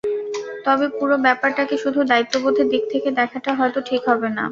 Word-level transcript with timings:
তবে 0.65 0.85
পুরো 0.97 1.15
ব্যাপারটাকে 1.17 1.75
শুধু 1.77 1.99
দায়িত্ববোধের 2.03 2.67
দিক 2.69 2.83
থেকে 2.89 3.09
দেখাটা 3.11 3.51
হয়তো 3.53 3.79
ঠিক 3.89 4.01
হবে 4.09 4.29
না। 4.37 4.45